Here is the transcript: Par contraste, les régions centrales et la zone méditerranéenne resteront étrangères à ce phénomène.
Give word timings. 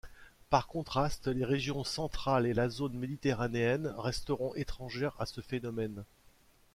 Par 0.49 0.65
contraste, 0.65 1.27
les 1.27 1.45
régions 1.45 1.83
centrales 1.83 2.47
et 2.47 2.55
la 2.55 2.69
zone 2.69 2.97
méditerranéenne 2.97 3.93
resteront 3.99 4.51
étrangères 4.55 5.13
à 5.19 5.27
ce 5.27 5.41
phénomène. 5.41 6.03